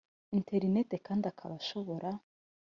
interineti 0.37 0.95
kandi 1.05 1.23
akaba 1.31 1.53
ashobora 1.61 2.09